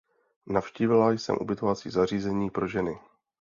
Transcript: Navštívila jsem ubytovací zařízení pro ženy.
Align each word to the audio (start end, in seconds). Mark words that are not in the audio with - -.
Navštívila 0.47 1.11
jsem 1.11 1.35
ubytovací 1.41 1.89
zařízení 1.89 2.49
pro 2.49 2.67
ženy. 2.67 2.99